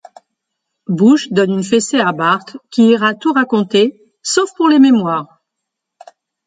Bush 0.87 1.27
donne 1.31 1.51
une 1.51 1.63
fessée 1.63 1.99
à 1.99 2.11
Bart 2.11 2.41
qui 2.71 2.89
ira 2.89 3.13
tout 3.13 3.33
raconter 3.33 4.01
sauf 4.23 4.51
pour 4.55 4.67
les 4.67 4.79
mémoires. 4.79 5.43